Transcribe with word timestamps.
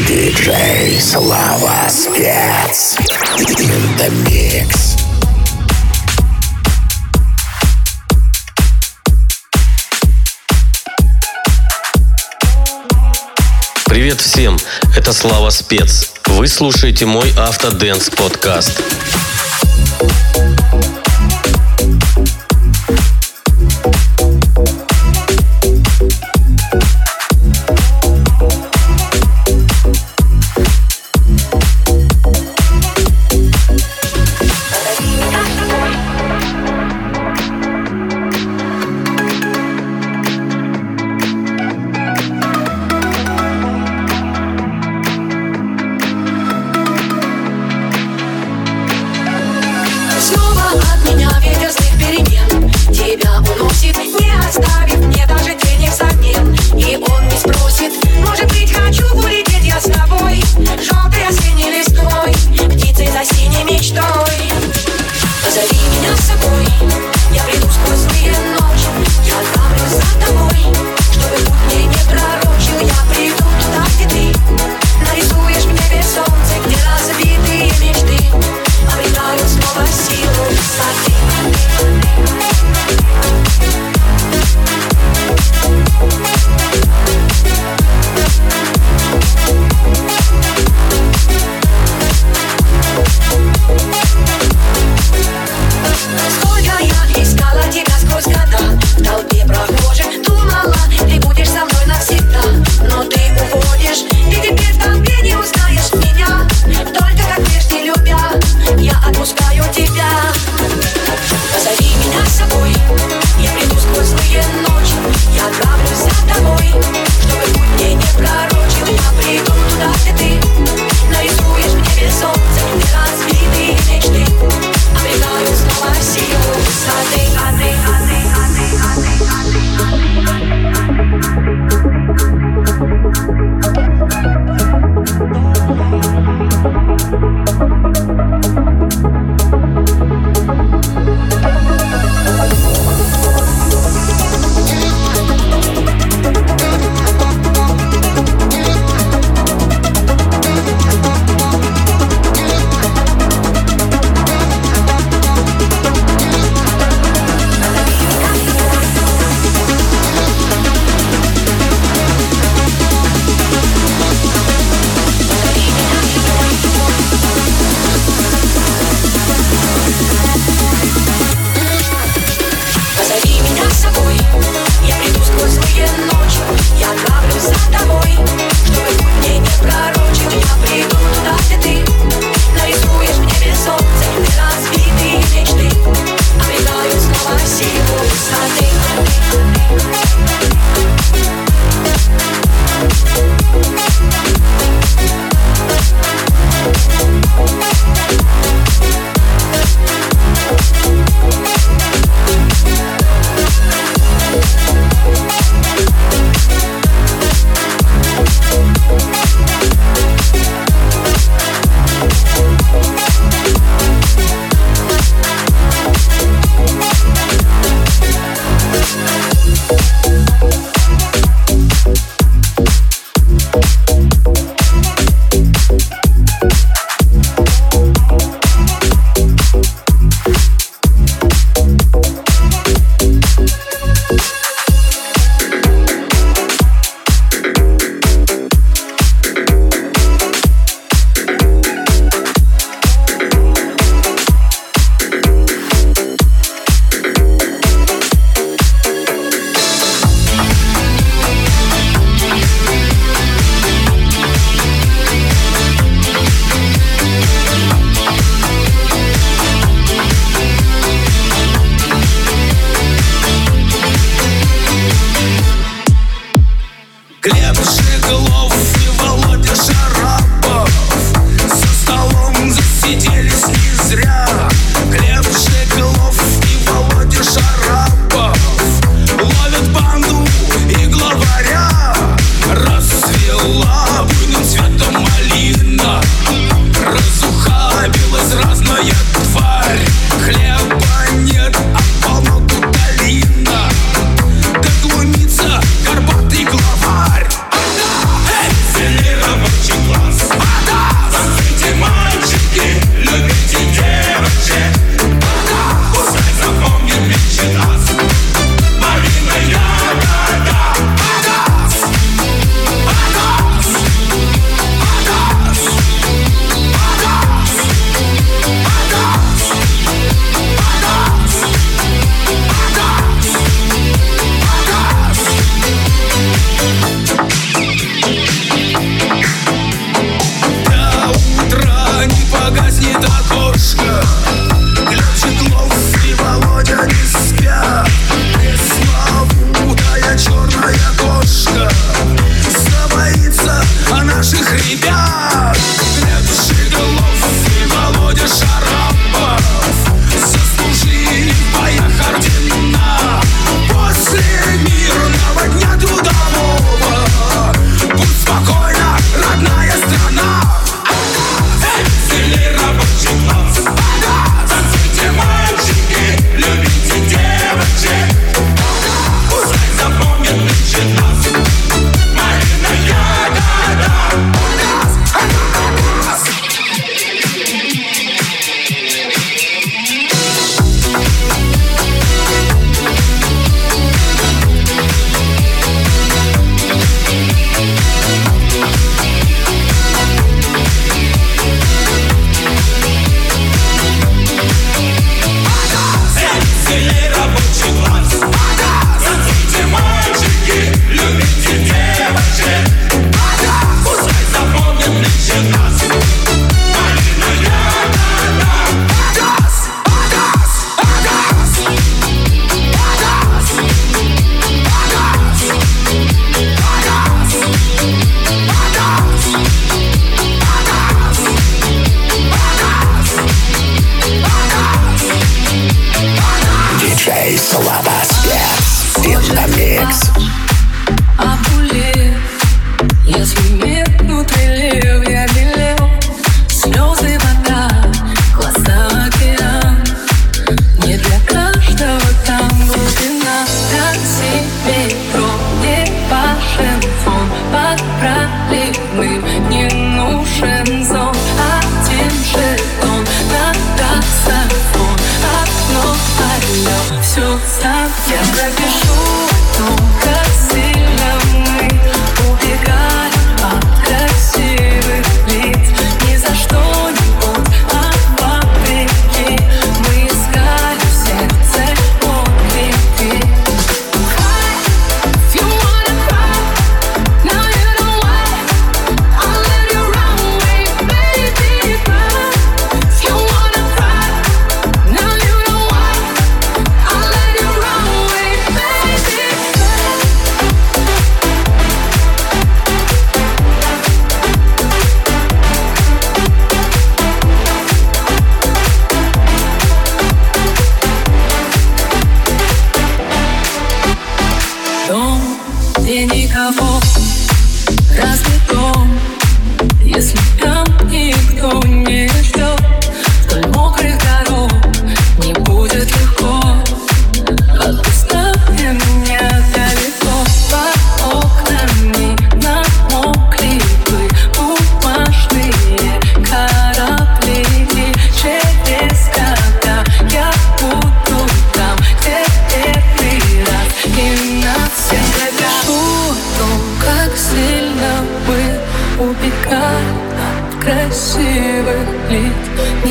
Диджей 0.00 1.00
Слава 1.00 1.88
Спец. 1.88 2.96
Mix. 4.26 4.98
Привет 13.86 14.20
всем, 14.20 14.56
это 14.96 15.12
Слава 15.12 15.50
Спец. 15.50 16.10
Вы 16.26 16.48
слушаете 16.48 17.06
мой 17.06 17.32
Автоденс 17.36 18.10
подкаст. 18.10 18.82
Выпить 20.00 20.33
и 20.33 20.33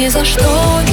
забыть 0.10 0.36
любить 0.36 0.43
Сердце 0.43 0.92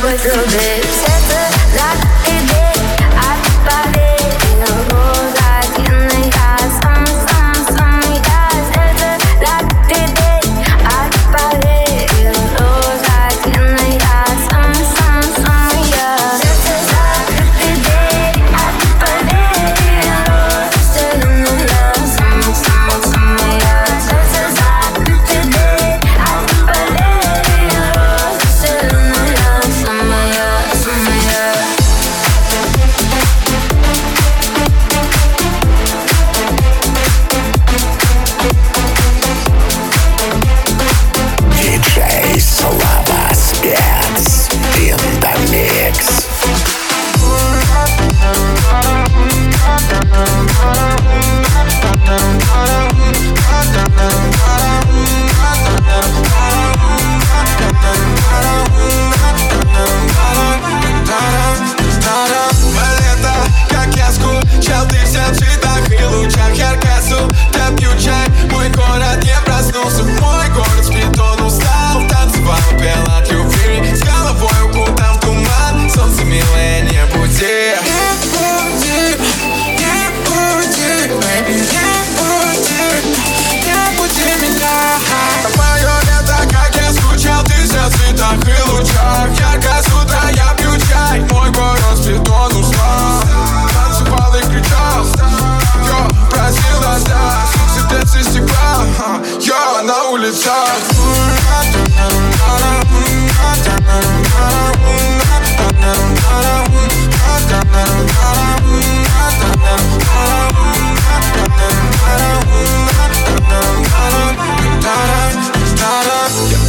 Выпить 0.00 0.24
и 0.24 0.28
забыть 0.28 0.54
любить 0.54 0.73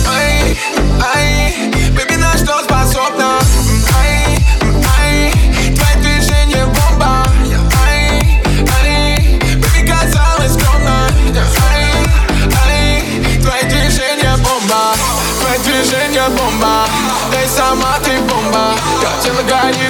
Ай, 0.07 0.57
ай, 1.15 1.71
бэби, 1.91 2.15
на 2.15 2.37
что 2.37 2.63
способна? 2.63 3.39
Ай, 3.99 4.37
ай, 4.97 5.33
твои 5.75 6.01
движения 6.01 6.65
бомба 6.65 7.25
Ай, 7.85 8.39
ай, 8.81 9.39
бэби, 9.57 9.85
казалось 9.85 10.53
скромно 10.53 11.09
Ай, 11.73 11.87
ай, 12.63 13.39
твои 13.41 13.63
движения 13.63 14.37
бомба 14.37 14.95
Твои 15.41 15.57
движения 15.59 16.29
бомба 16.29 16.87
Ты 17.31 17.49
сама 17.49 17.99
ты 18.01 18.17
бомба 18.21 18.75
Я 19.01 19.21
тело 19.21 19.41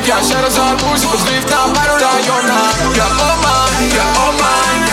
я 0.07 0.23
сейчас 0.23 0.43
разорвусь 0.43 1.01
Взрыв 1.01 1.43
на 1.51 1.67
пару 1.75 1.93
района 1.93 2.71
Я 2.95 3.05
бомба, 3.05 3.69
я 3.93 4.03
бомба 4.15 4.84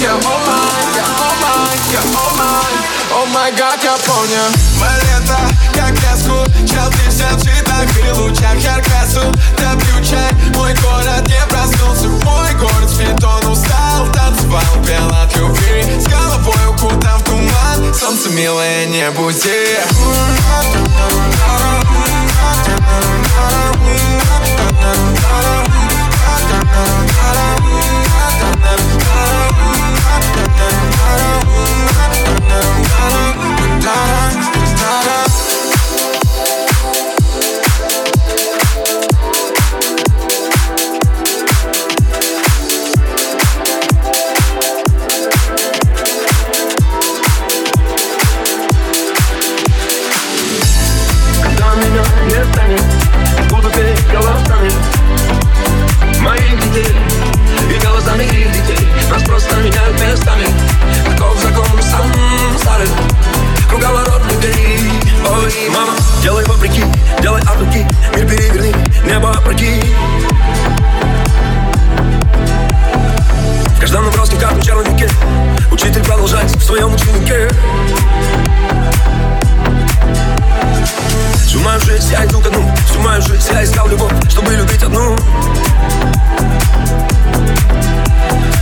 you're 0.00 0.12
all 0.12 0.40
mine, 0.48 0.90
you're 0.96 1.14
all 1.24 1.36
mine, 1.44 1.80
you're 1.92 2.16
all 2.16 2.32
mine 2.36 2.90
oh 3.12 3.26
я 3.82 3.96
помню 4.06 4.38
Мы 4.78 4.86
лето, 5.04 5.38
как 5.74 5.92
леску 5.92 6.44
Челдимся 6.66 7.28
в 8.14 8.20
лучах 8.20 8.56
Яркасу, 8.56 9.32
да 9.58 9.74
пью 9.76 10.00
Мой 10.54 10.74
город 10.74 11.28
не 11.28 11.46
проснулся 11.48 12.08
Мой 12.24 12.54
город 12.54 12.88
спит, 12.88 13.22
он 13.22 13.46
Танцевал, 14.12 14.62
пел 14.86 15.08
от 15.08 15.32
С 16.00 16.06
головой 16.06 16.66
укутан 16.70 17.18
в 17.18 17.24
туман 17.24 17.94
Солнце 17.94 18.30
милое, 18.30 18.86
небо, 18.86 19.22
буди 19.22 19.76
da 26.50 26.58
da 26.60 26.84
da 33.80 34.00
da 34.80 35.39
меня 59.60 59.80
местами 60.00 60.46
Таков 61.04 61.38
закон 61.40 61.66
самсары 61.82 62.86
Круговорот 63.68 64.22
не 64.30 64.36
бери, 64.40 64.90
ой, 65.28 65.70
мама 65.70 65.92
Делай 66.22 66.44
вопреки, 66.44 66.82
делай 67.20 67.40
от 67.42 67.58
руки 67.58 67.86
Мир 68.14 68.26
переверни, 68.26 68.74
небо 69.04 69.30
опроки 69.30 69.82
В 73.76 73.80
каждом 73.80 74.04
наброске, 74.06 74.36
как 74.36 74.52
на 74.54 74.62
черновике 74.62 75.08
Учитель 75.70 76.02
продолжать 76.04 76.50
в 76.56 76.62
своем 76.62 76.94
ученике 76.94 77.48
Всю 81.46 81.60
мою 81.60 81.80
жизнь 81.80 82.12
я 82.12 82.24
иду 82.24 82.40
к 82.40 82.48
дну. 82.48 82.64
Всю 82.86 83.00
мою 83.00 83.20
жизнь 83.22 83.50
я 83.52 83.64
искал 83.64 83.88
любовь, 83.88 84.12
чтобы 84.30 84.54
любить 84.54 84.82
одну. 84.82 85.16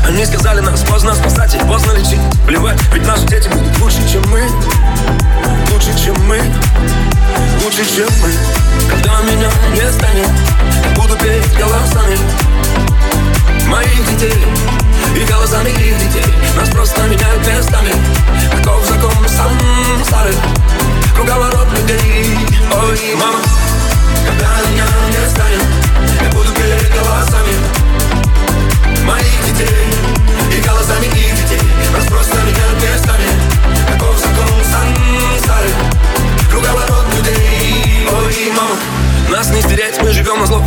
Они 0.08 0.24
сказали, 0.24 0.60
нас 0.60 0.80
поздно 0.84 1.14
спасать 1.14 1.54
и 1.54 1.58
поздно 1.58 1.92
лечить. 1.92 2.18
Плевать, 2.46 2.80
ведь 2.94 3.06
наши 3.06 3.26
дети 3.26 3.46
будут 3.48 3.78
лучше, 3.78 3.98
чем 4.10 4.22
мы. 4.30 4.40
Лучше, 5.70 6.02
чем 6.02 6.16
мы. 6.26 6.40
Лучше, 7.62 7.84
чем 7.94 8.08
мы. 8.22 8.32
Когда 8.88 9.20
меня 9.20 9.50
не 9.74 9.92
станет 9.92 10.28
Буду 10.96 11.14
петь 11.18 11.54
голосами 11.58 12.16
Моих 13.66 14.10
детей. 14.10 14.46
И 15.14 15.24
голосами 15.30 15.68
их 15.68 15.98
детей. 15.98 16.34
Нас 16.56 16.70
просто 16.70 17.02
меняют 17.02 17.46
местами. 17.46 17.92
Каков 18.56 18.86
закон 18.88 19.12
сам 19.28 19.52
старый, 20.06 20.34
Круговорот 21.14 21.68
людей. 21.76 22.34
Ой, 22.72 23.14
мама 23.14 23.40
Когда 24.26 24.70
меня 24.70 24.86
не 25.10 25.28
станет 25.28 25.62
Я 26.22 26.30
буду 26.30 26.50
петь 26.54 26.94
голосами 26.94 28.07
моих 29.08 29.44
детей. 29.46 29.68
И 30.56 30.60
голосами 30.60 31.06
их 31.06 31.34
детей 31.42 31.60
Распросто 31.94 32.36
меняют 32.38 32.82
местами 32.82 33.26
Таков 33.86 34.18
закон 34.18 34.48
сансары 34.64 35.70
Круговорот 36.50 37.04
людей 37.16 38.08
Ой, 38.10 38.52
мама, 38.56 38.76
нас 39.30 39.50
не 39.50 39.60
стереть, 39.60 40.00
мы 40.02 40.10
живем 40.10 40.40
на 40.40 40.46
зло. 40.46 40.64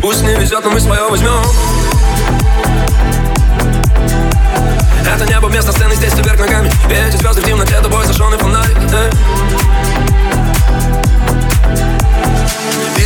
Пусть 0.00 0.22
не 0.22 0.34
везет, 0.34 0.64
но 0.64 0.70
мы 0.70 0.80
свое 0.80 1.08
возьмем. 1.08 1.42
Это 5.06 5.26
небо 5.26 5.46
вместо 5.46 5.72
сцены, 5.72 5.94
здесь 5.94 6.12
все 6.12 6.22
вверх 6.22 6.40
ногами. 6.40 6.70
Эти 6.90 7.16
звезды 7.16 7.42
в 7.42 7.44
темноте, 7.44 7.80
тобой 7.80 8.06
зажженный 8.06 8.38
фонарь 8.38 8.70
э. 8.92 9.10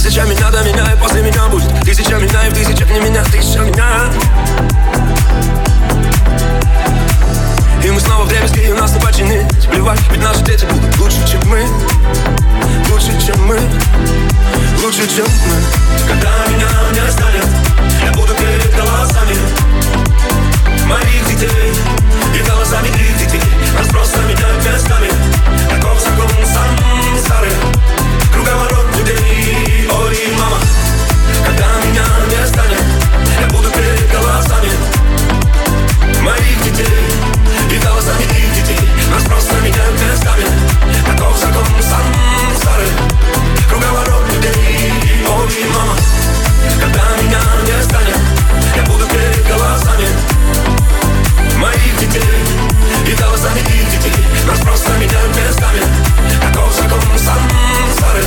Тысяча 0.02 0.24
меня 0.24 0.50
до 0.50 0.64
меня, 0.64 0.92
и 0.92 0.96
после 0.96 1.22
меня 1.22 1.46
будет. 1.46 1.70
Тысяча 1.84 2.16
меня, 2.16 2.44
и 2.48 2.50
в 2.50 2.54
тысячах 2.54 2.90
не 2.90 2.98
меня, 2.98 3.22
тысяча 3.22 3.60
меня 3.60 4.10
И 7.84 7.88
мы 7.88 8.00
снова 8.00 8.24
в 8.24 8.28
дребезге, 8.28 8.70
и 8.70 8.72
нас 8.72 8.92
не 8.94 9.00
починить 9.00 9.68
Плевать, 9.70 10.00
ведь 10.10 10.20
наши 10.20 10.42
дети 10.42 10.64
будут 10.64 10.98
лучше, 10.98 11.18
чем 11.30 11.40
мы. 11.48 11.64
Лучше, 12.90 13.12
чем 13.24 13.46
мы. 13.46 13.60
Лучше, 14.82 15.06
чем 15.06 15.24
мы. 15.24 16.08
Когда 16.08 16.30
меня 16.48 17.04
не 17.04 17.12
станет 17.12 17.46
Я 18.04 18.10
буду 18.10 18.34
перед 18.34 18.74
голосами. 18.74 19.36
Моих 20.84 21.28
детей 21.28 21.72
И 22.34 22.42
голосами 22.42 22.88
их 22.88 23.18
детей 23.18 23.40
Нас 23.78 23.86
просто 23.86 24.18
меняют 24.22 24.64
местами 24.64 25.08
Таков 25.70 26.00
закон 26.00 26.28
сам 26.44 27.18
старый 27.24 27.52
Круговорот 28.32 28.96
людей 28.96 29.88
Ой, 29.90 30.16
мама 30.38 30.58
Когда 31.44 31.66
меня 31.84 32.04
не 32.30 32.46
станет 32.46 32.82
Я 33.40 33.46
буду 33.48 33.70
перед 33.70 34.10
голосами 34.10 34.70
Моих 36.22 36.62
детей. 36.64 37.06
И 37.70 37.78
голосами 37.78 38.22
их 38.22 38.54
детей 38.54 38.88
Нас 39.10 39.24
просто 39.24 39.54
меняют 39.60 40.00
местами 40.00 40.44
Таков 41.06 41.38
закон 41.38 41.64
сам 41.80 42.56
старый 42.56 42.88
Круговорот 43.68 44.24
людей 44.32 45.24
Ой, 45.28 45.64
мама 45.74 45.96
Когда 46.80 47.02
меня 47.22 47.40
не 47.66 47.82
станет 47.82 48.18
Я 48.76 48.82
буду 48.82 49.06
перед 49.06 49.46
голосами 49.46 50.31
Моих 51.62 51.96
детей 51.96 52.22
И 53.06 53.14
голосами 53.14 53.60
их 53.60 53.90
детей. 53.92 54.12
Нас 54.48 54.58
просто 54.58 54.90
меняют 54.98 55.36
местами. 55.36 55.80
Таков 56.40 56.74
закон 56.74 57.00
сам 57.16 57.38
старый 57.96 58.24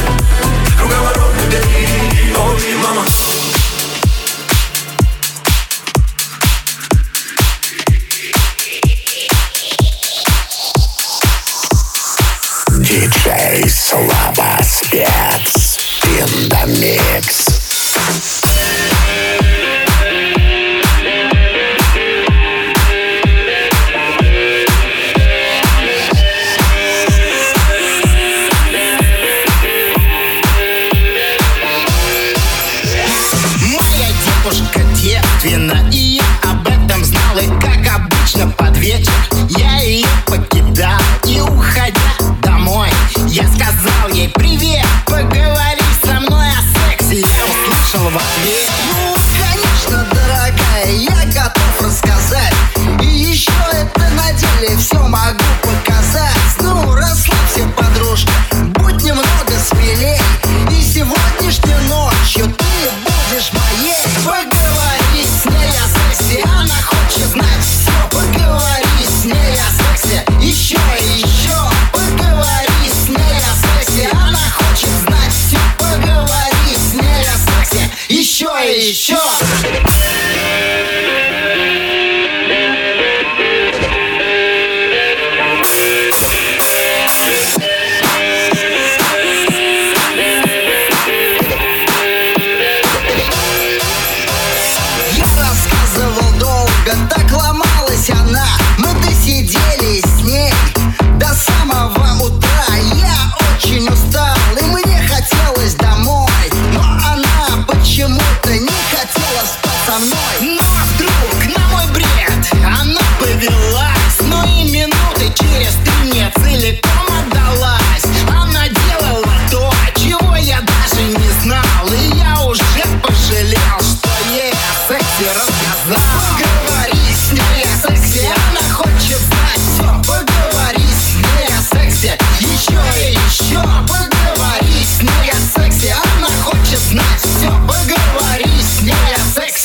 Круговорот 0.77 1.33
людей 1.43 2.33
Ой, 2.37 2.75
мама 2.81 3.05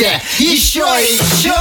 сексе, 0.00 0.22
еще 0.38 0.80
еще 0.80 1.54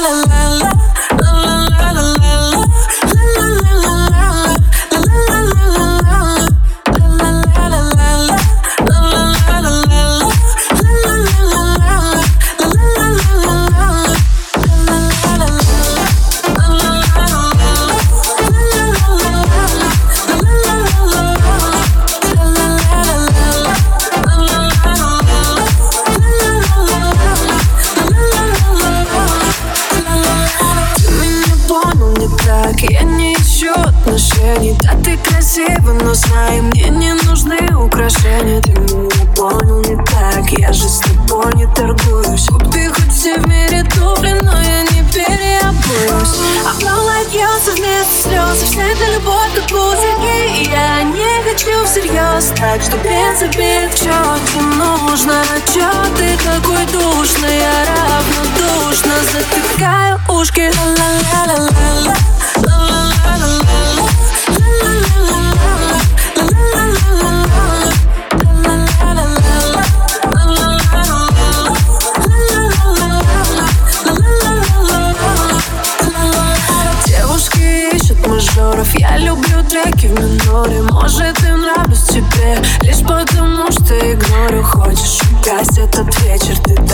la 0.00 0.10
la 0.12 0.48
la. 0.58 0.69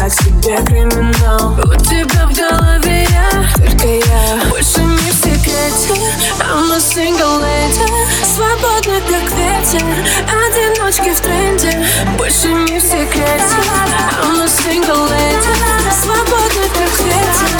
так 0.07 0.12
себе 0.12 0.57
криминал. 0.64 1.55
У 1.64 1.75
тебя 1.85 2.27
в 2.27 2.35
голове 2.35 3.07
я, 3.11 3.45
только 3.57 3.88
я. 3.88 4.51
Больше 4.51 4.81
не 4.81 5.11
в 5.11 5.14
секрете 5.14 6.01
а 6.40 6.59
I'm 6.59 6.73
a 6.73 6.79
single 6.79 7.40
lady. 7.40 7.87
Свободна 8.25 9.01
как 9.01 9.31
ветер 9.33 9.83
Одиночки 10.29 11.12
в 11.12 11.21
тренде. 11.21 11.85
Больше 12.16 12.49
не 12.49 12.79
в 12.79 12.83
секрете 12.83 13.57
а 13.69 14.27
I'm 14.27 14.42
a 14.42 14.47
single 14.47 15.09
lady. 15.11 15.92
Свободна 16.03 16.62
как 16.75 17.01
ветер 17.01 17.51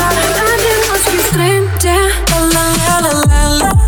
Одиночки 0.55 1.17
в 1.17 1.33
тренде. 1.33 1.97
Ла 2.31 2.67
ла 3.03 3.25
ла 3.25 3.49
ла 3.61 3.86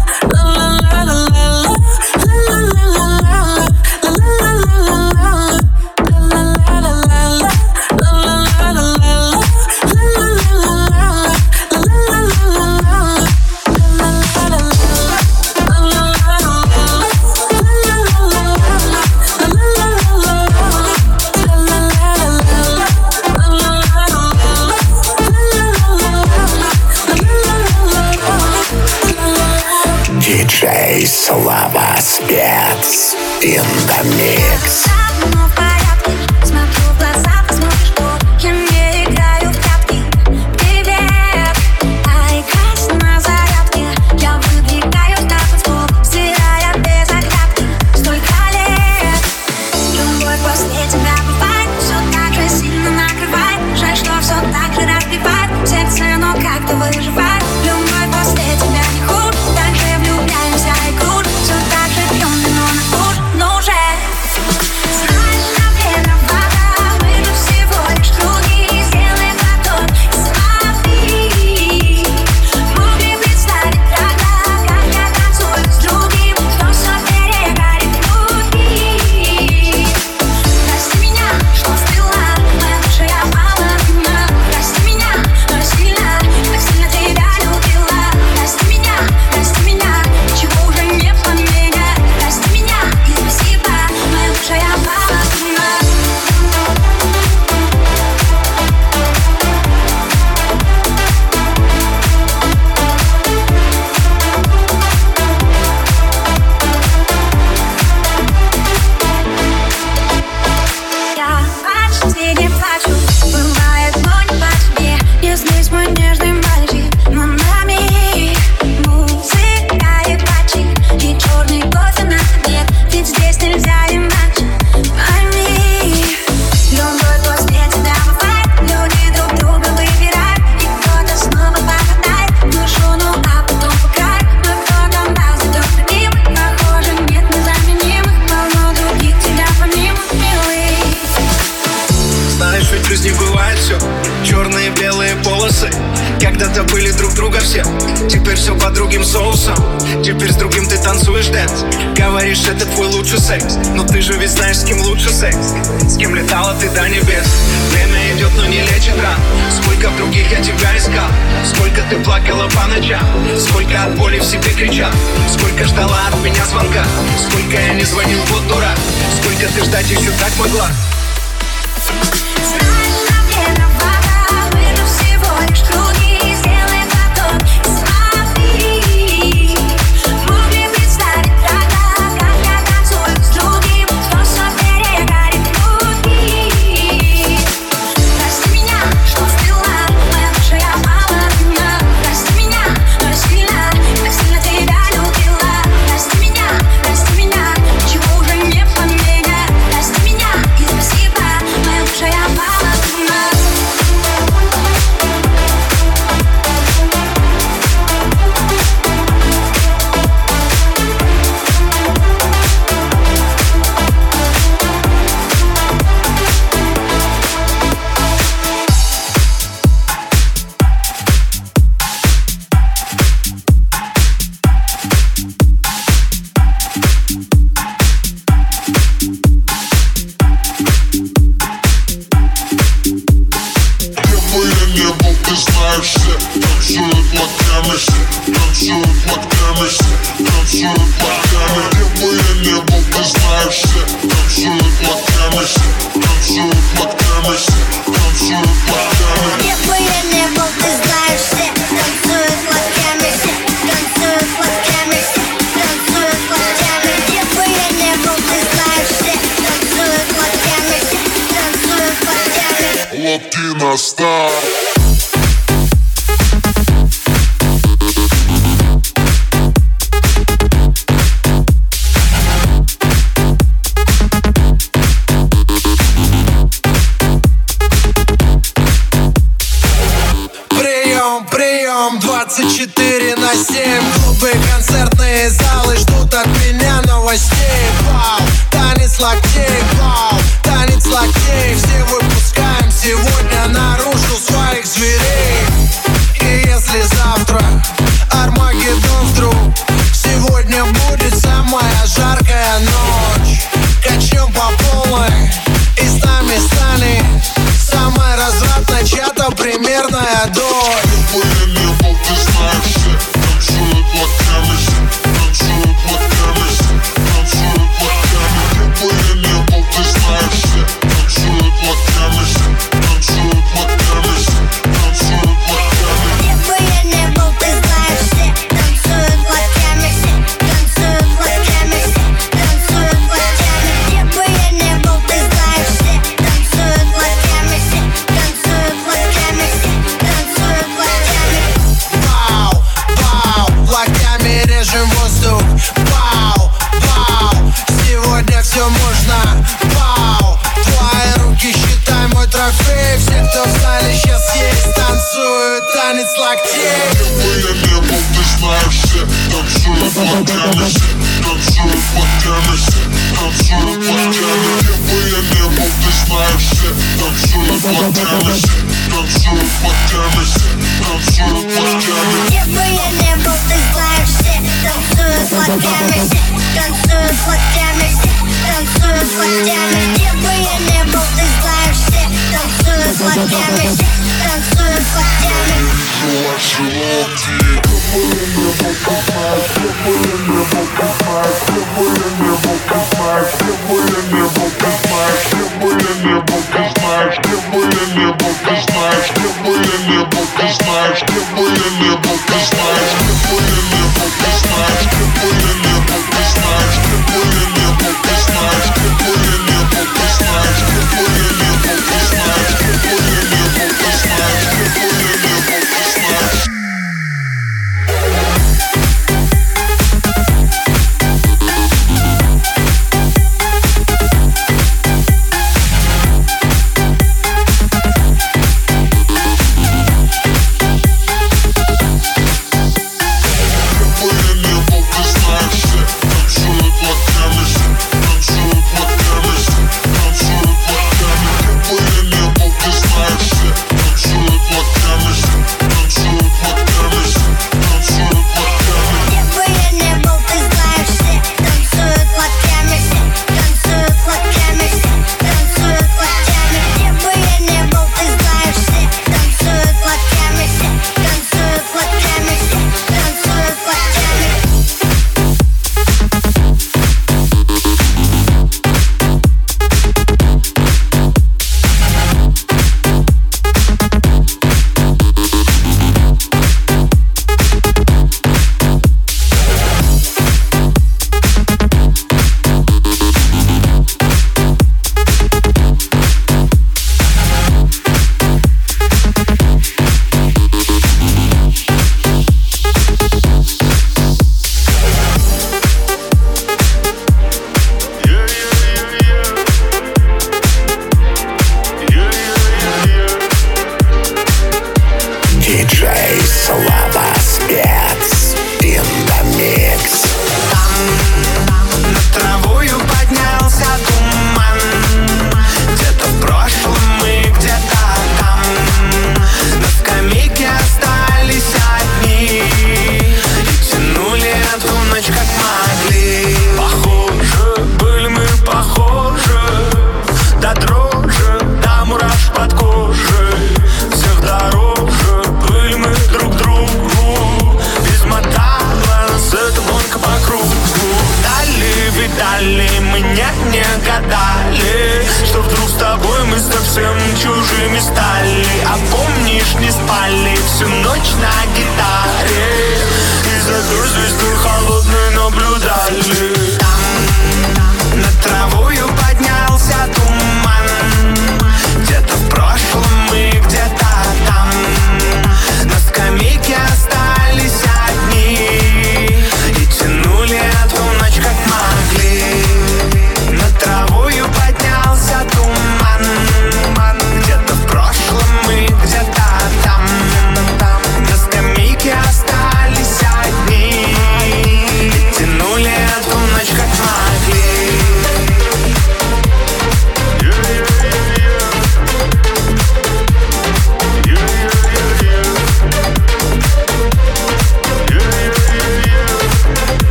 утра. 158.99 159.17
Сколько 159.51 159.91
в 159.91 159.97
других 159.97 160.31
я 160.31 160.41
тебя 160.43 160.77
искал? 160.77 161.09
Сколько 161.45 161.83
ты 161.89 161.97
плакала 162.01 162.49
по 162.49 162.67
ночам? 162.67 163.03
Сколько 163.39 163.85
от 163.85 163.97
боли 163.97 164.19
в 164.19 164.25
себе 164.25 164.51
кричал? 164.53 164.91
Сколько 165.29 165.65
ждала 165.65 166.09
от 166.09 166.19
меня 166.23 166.45
звонка? 166.45 166.85
Сколько 167.29 167.61
я 167.61 167.75
не 167.75 167.85
звонил, 167.85 168.19
вот 168.29 168.47
дура 168.49 168.75
Сколько 169.21 169.53
ты 169.53 169.65
ждать 169.65 169.91
еще 169.91 170.11
так 170.19 170.33
могла? 170.39 170.71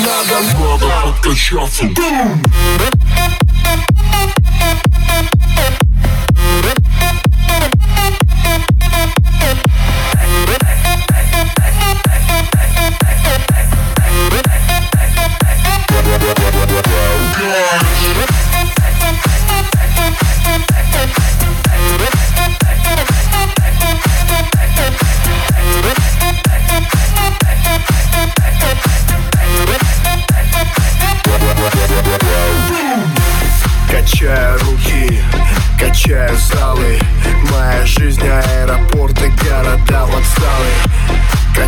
nadal 0.00 0.44
Składa 0.50 1.02
pod 1.02 1.20
te 1.20 1.36
BOOM. 1.86 2.42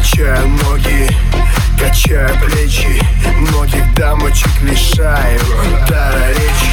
Качаю 0.02 0.48
ноги, 0.48 1.08
качаю 1.78 2.28
плечи. 2.40 3.00
Многих 3.36 3.94
дамочек 3.94 4.50
лишаю 4.62 5.40
дара 5.88 6.28
речи. 6.30 6.72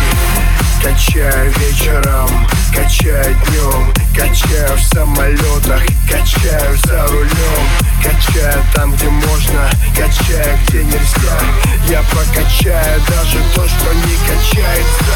Качаю 0.81 1.51
вечером, 1.59 2.27
качаю 2.73 3.35
днем. 3.45 3.93
Качаю 4.15 4.75
в 4.75 4.81
самолетах, 4.81 5.83
качаю 6.09 6.75
за 6.85 7.05
рулем. 7.05 7.65
Качаю 8.01 8.63
там, 8.73 8.95
где 8.95 9.07
можно, 9.09 9.69
качаю, 9.95 10.57
где 10.67 10.83
нельзя. 10.85 11.39
Я 11.87 12.01
прокачаю 12.09 12.99
даже 13.07 13.37
то, 13.53 13.67
что 13.67 13.93
не 13.93 14.15
качается. 14.25 15.13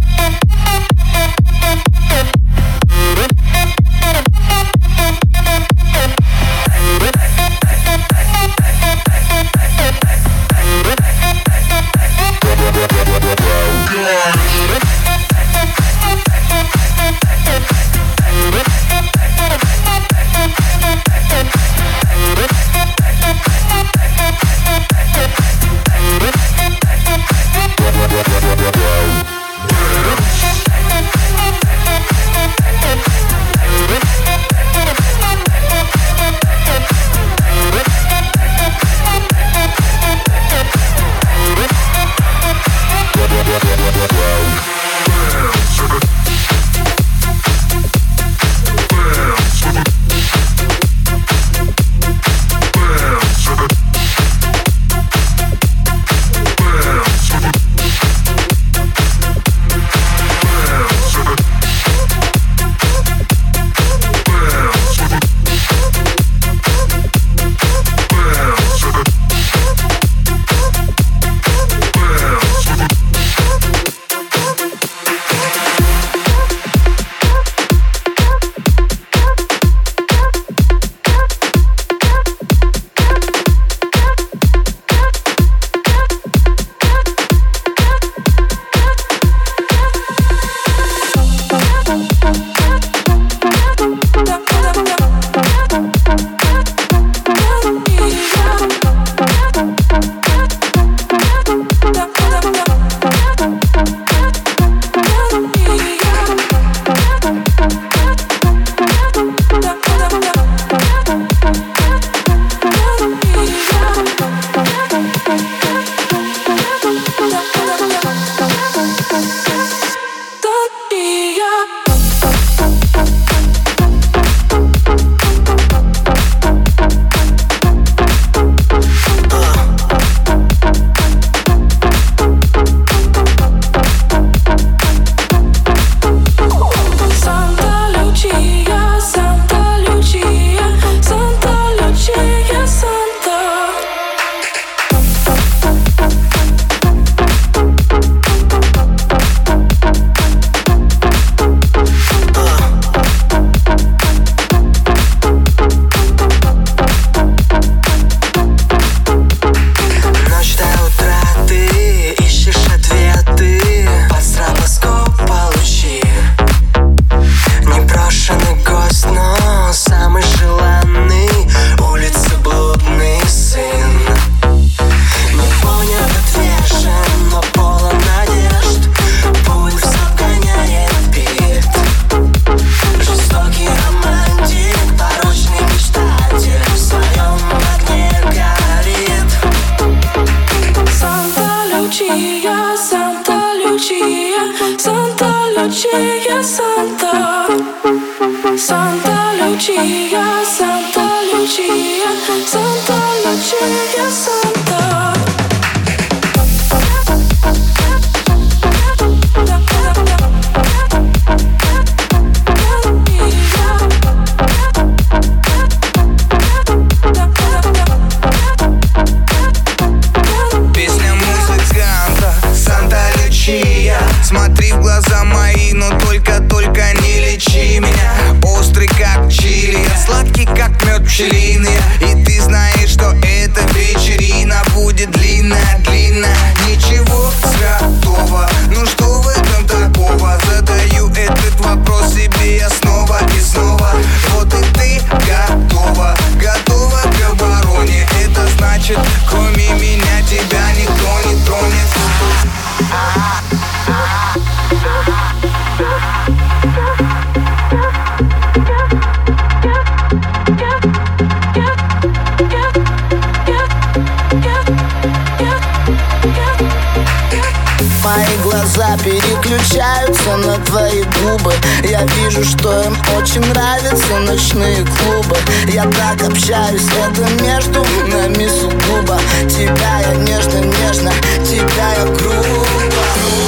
очень 273.28 273.46
нравятся 273.50 274.20
ночные 274.20 274.86
клубы. 274.86 275.36
Я 275.68 275.84
так 275.84 276.22
общаюсь, 276.24 276.88
это 277.06 277.28
между 277.44 277.84
нами 278.10 278.48
сугубо. 278.48 279.20
Тебя 279.50 280.00
я 280.00 280.16
нежно-нежно, 280.16 281.12
тебя 281.44 281.94
я 281.98 282.06
грубо 282.06 283.47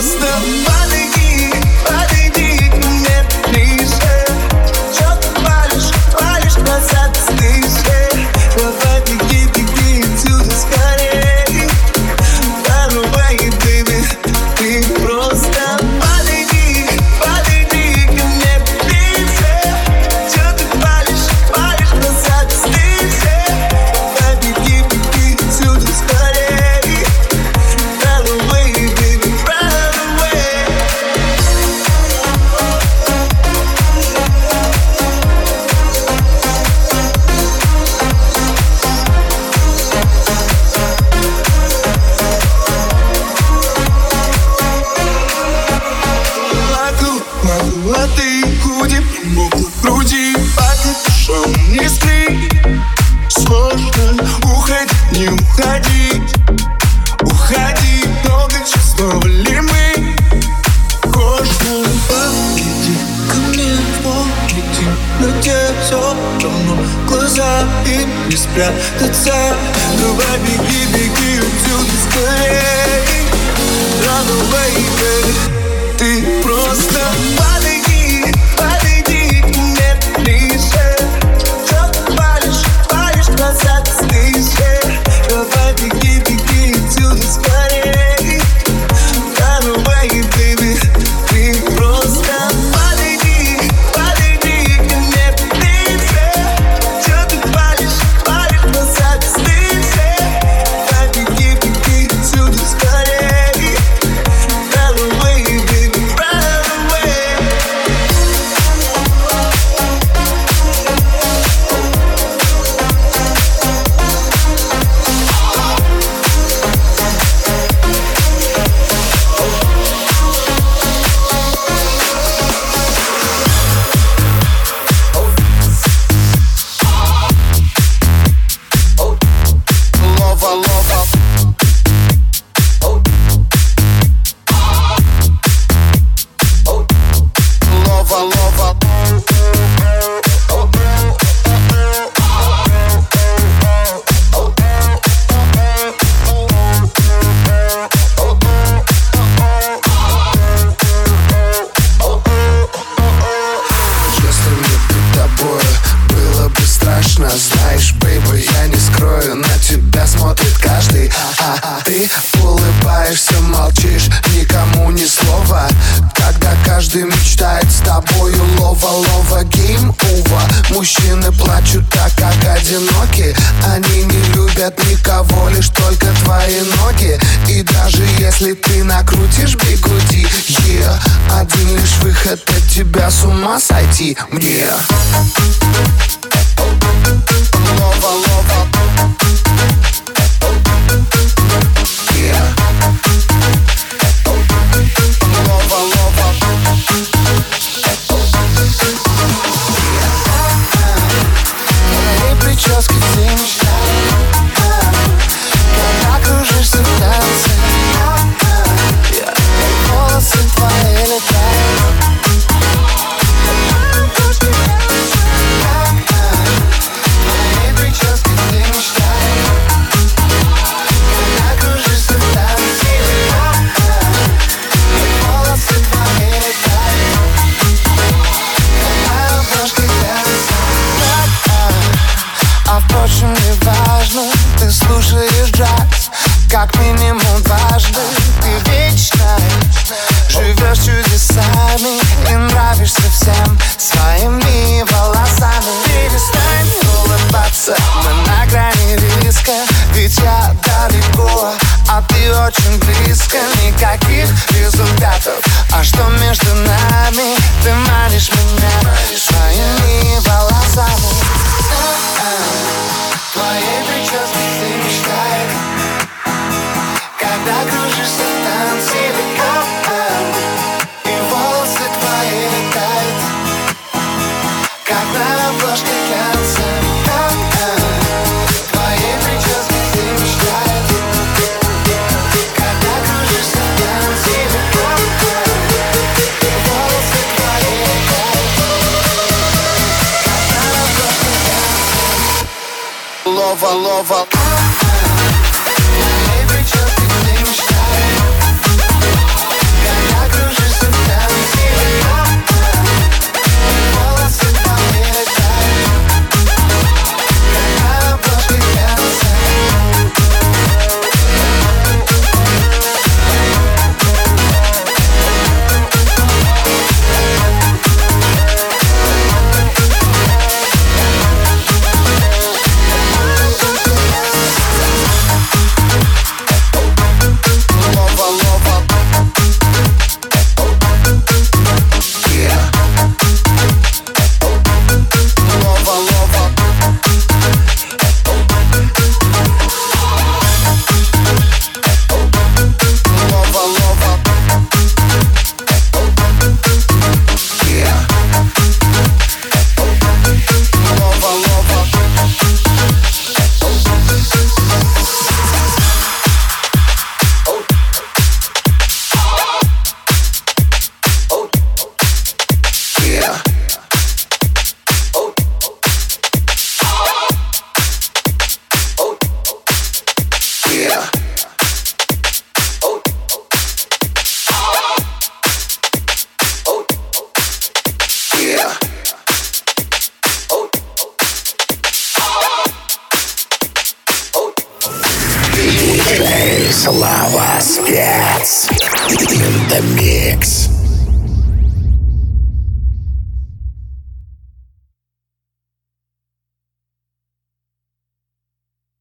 просто 0.00 0.69